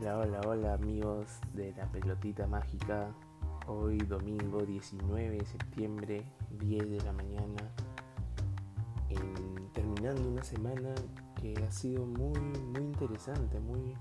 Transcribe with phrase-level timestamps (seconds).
[0.00, 3.12] Hola, hola, hola amigos de la pelotita mágica.
[3.66, 6.24] Hoy domingo 19 de septiembre,
[6.60, 7.68] 10 de la mañana.
[9.72, 10.94] terminando una semana
[11.40, 13.96] que ha sido muy, muy interesante, muy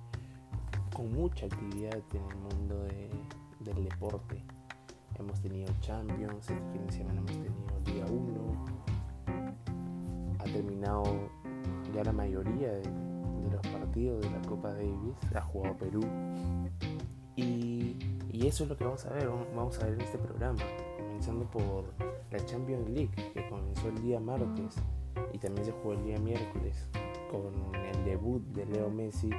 [0.96, 2.84] con mucha actividad en el mundo
[3.62, 4.44] del deporte.
[5.16, 8.66] Hemos tenido Champions, este fin de semana hemos tenido día 1.
[10.38, 11.04] Ha terminado
[11.92, 12.72] ya la mayoría
[13.52, 16.02] los partidos de la Copa Davis, ha jugado Perú.
[17.36, 17.96] Y,
[18.46, 20.62] eso es lo que vamos a ver, vamos a ver en este programa,
[20.98, 21.86] comenzando por
[22.32, 24.76] la Champions League, que comenzó el día martes
[25.34, 26.88] y también se jugó el día miércoles
[27.32, 29.30] con el debut de Leo Messi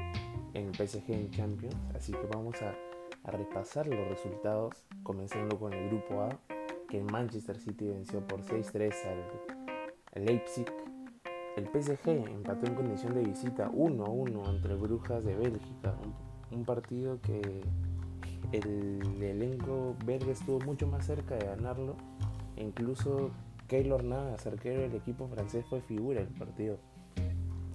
[0.54, 1.76] en el PSG en Champions.
[1.94, 2.74] Así que vamos a,
[3.24, 6.28] repasar los resultados, comenzando con el grupo A,
[6.88, 8.94] que el Manchester City venció por 6-3
[10.14, 10.66] al Leipzig
[11.58, 15.94] el PSG empató en condición de visita 1-1 entre Brujas de Bélgica,
[16.52, 17.62] un, partido que
[18.52, 21.96] el, elenco verde estuvo mucho más cerca de ganarlo,
[22.56, 23.30] incluso
[23.66, 26.78] Keylor Navas, arquero del equipo francés, fue figura del partido.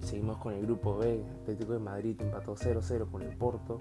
[0.00, 3.78] Seguimos con el grupo B, Atlético de Madrid empató 0-0 con el Porto,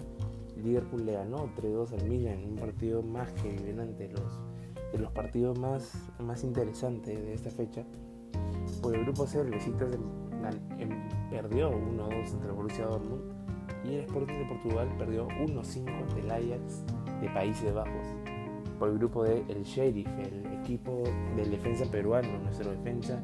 [0.62, 4.42] Liverpool le ganó 3-2 al Milan, un partido más que vibrante, los,
[4.92, 7.86] de los partidos más, más interesantes de esta fecha
[8.84, 9.90] por el grupo C, el Besiktas
[11.32, 13.24] perdió 1-2 entre el Borussia Dortmund
[13.86, 16.84] y el Sporting de Portugal perdió 1-5 ante el Ajax
[17.22, 18.08] de Países Bajos.
[18.78, 21.04] Por el grupo D, el Sheriff, el equipo
[21.38, 23.22] del defensa peruano, nuestro defensa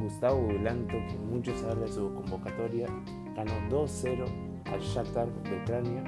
[0.00, 2.88] Gustavo Blanco, que muchos hablan de su convocatoria,
[3.36, 4.24] ganó 2-0
[4.72, 6.02] al Shakhtar de Ucrania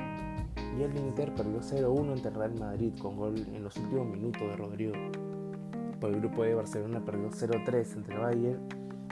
[0.76, 4.42] y el Inter perdió 0-1 ante el Real Madrid con gol en los últimos minutos
[4.42, 4.94] de Rodrigo
[6.02, 8.68] por el grupo de Barcelona perdió 0-3 entre el Bayern,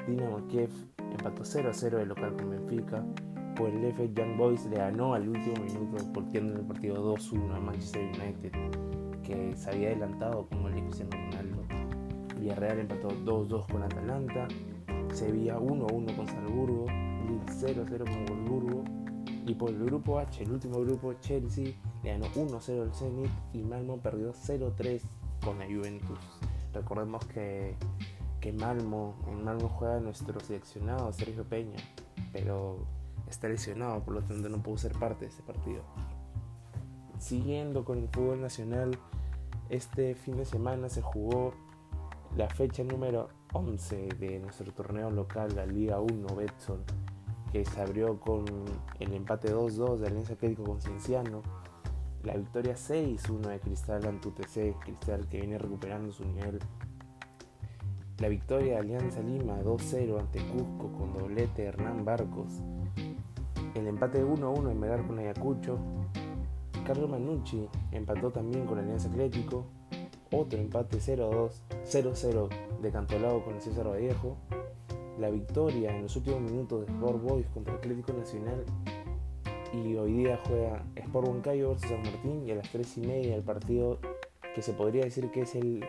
[0.08, 3.04] Dinamo Kiev empató 0-0 el local con Benfica,
[3.54, 5.98] por el F Young Boys le ganó al último minuto
[6.34, 8.52] en el partido 2-1 a Manchester United,
[9.22, 11.62] que se había adelantado con el Cristiano Ronaldo.
[12.40, 14.48] Villarreal empató 2-2 con Atalanta,
[15.12, 18.84] Sevilla 1-1 con Salzburgo, Lille 0-0 con Wolfsburgo,
[19.46, 21.72] y por el grupo H, el último grupo, Chelsea
[22.02, 25.02] le ganó 1-0 al Zenit y Malmo perdió 0-3
[25.44, 26.18] con la Juventus.
[26.72, 27.76] Recordemos que,
[28.40, 31.78] que Malmo, en Malmo juega nuestro seleccionado Sergio Peña,
[32.32, 32.78] pero
[33.28, 35.82] está lesionado, por lo tanto no pudo ser parte de ese partido.
[37.18, 38.98] Siguiendo con el fútbol nacional,
[39.68, 41.52] este fin de semana se jugó
[42.36, 46.82] la fecha número 11 de nuestro torneo local, la Liga 1 Betson,
[47.52, 48.44] que se abrió con
[49.00, 51.42] el empate 2-2 de Alianza Atlético con Cienciano
[52.24, 56.58] la victoria 6-1 de Cristal ante UTC, Cristal que viene recuperando su nivel.
[58.18, 62.60] La victoria de Alianza Lima 2-0 ante Cusco con doblete Hernán Barcos.
[63.74, 65.78] El empate 1-1 en Melgar con Ayacucho.
[66.86, 69.64] Carlos Manucci empató también con Alianza Atlético.
[70.32, 71.52] Otro empate 0-2,
[71.84, 72.48] 0-0
[72.82, 74.36] de Cantolao con el César Vallejo.
[75.18, 78.64] La victoria en los últimos minutos de Sport Boys contra Atlético Nacional
[79.72, 83.36] y hoy día juega Sport Huancayo versus San Martín y a las 3 y media
[83.36, 83.98] el partido
[84.54, 85.84] que se podría decir que es el,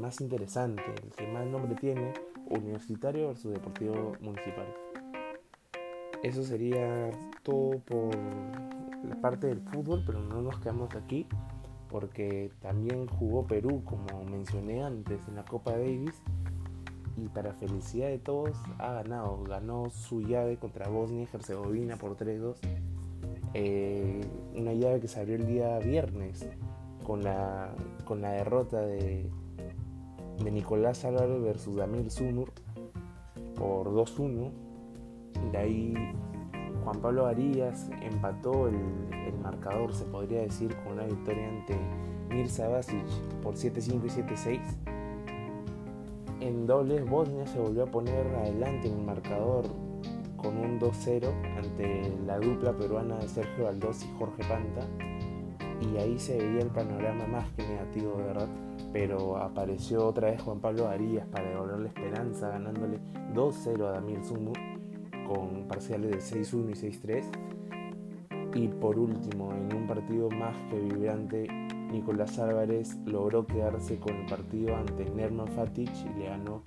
[0.00, 2.12] más interesante, el que más nombre tiene,
[2.48, 4.66] Universitario versus Deportivo Municipal.
[6.22, 7.10] Eso sería
[7.42, 8.14] todo por
[9.08, 11.26] la parte del fútbol, pero no nos quedamos aquí
[11.88, 16.22] porque también jugó Perú, como mencioné antes, en la Copa Davis
[17.16, 22.16] y para felicidad de todos ha ganado, ganó su llave contra Bosnia y Herzegovina por
[22.16, 22.56] 3-2
[23.54, 24.20] eh,
[24.54, 26.48] una llave que se abrió el día viernes
[27.04, 27.74] con la,
[28.08, 29.30] derrota de,
[30.42, 32.52] de Nicolás Álvarez versus Damir Zunur
[33.54, 34.50] por 2-1.
[35.52, 35.94] De ahí
[36.86, 38.76] Juan Pablo Arias empató el,
[39.42, 41.76] marcador, se podría decir, con una victoria ante
[42.30, 43.04] Mirza Basic
[43.42, 44.60] por 7-5 y 7-6.
[46.40, 49.64] En dobles, Bosnia se volvió a poner adelante en el marcador
[50.36, 54.86] con un 2-0 ante la dupla peruana de Sergio Valdós y Jorge Panta.
[55.80, 58.48] Y ahí se veía el panorama más que negativo, de verdad.
[58.92, 62.98] Pero apareció otra vez Juan Pablo Arias para devolverle esperanza, ganándole
[63.34, 64.52] 2-0 a Damián Zumu
[65.26, 67.24] con parciales de 6-1 y 6-3.
[68.54, 71.46] Y por último, en un partido más que vibrante,
[71.90, 76.62] Nicolás Álvarez logró quedarse con el partido ante Nerman Fatic y le ganó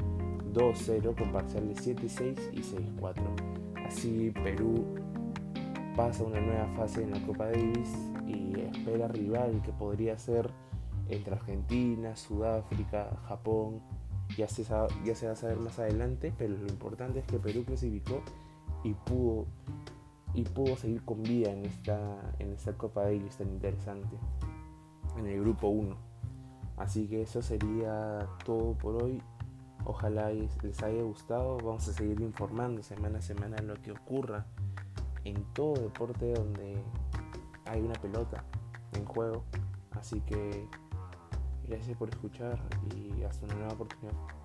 [0.53, 3.15] 2-0 con parciales 7-6 y 6-4.
[3.87, 4.85] Así Perú
[5.95, 7.93] pasa una nueva fase en la Copa Davis
[8.25, 10.49] y espera rival que podría ser
[11.09, 13.81] entre Argentina, Sudáfrica, Japón.
[14.37, 14.63] Ya se,
[15.03, 18.21] ya se va a saber más adelante, pero lo importante es que Perú clasificó
[18.83, 19.47] y pudo
[20.33, 24.15] y pudo seguir con vida en esta, en esta Copa Davis tan interesante,
[25.17, 25.95] en el grupo 1.
[26.77, 29.21] Así que eso sería todo por hoy.
[29.85, 31.57] Ojalá les haya gustado.
[31.57, 34.45] Vamos a seguir informando semana a semana lo que ocurra
[35.23, 36.81] en todo deporte donde
[37.65, 38.43] hay una pelota
[38.93, 39.43] en juego.
[39.91, 40.67] Así que
[41.67, 42.59] gracias por escuchar
[42.95, 44.38] y hasta una nueva oportunidad.